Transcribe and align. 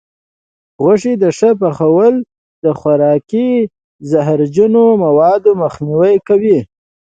د 0.03 0.03
غوښې 0.83 1.13
ښه 1.37 1.49
پخول 1.61 2.13
د 2.63 2.65
خوراکي 2.79 3.49
زهرجنو 4.11 4.83
موادو 5.03 5.51
مخنیوی 5.63 6.15
کوي. 6.27 6.59